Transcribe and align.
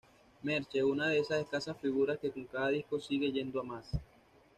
Merche: 0.41 0.83
una 0.83 1.09
de 1.09 1.19
esas 1.19 1.41
escasas 1.41 1.77
figuras 1.79 2.17
que 2.17 2.31
con 2.31 2.45
cada 2.45 2.69
disco 2.69 2.99
sigue 2.99 3.31
yendo 3.31 3.59
a 3.59 3.63
más. 3.63 3.87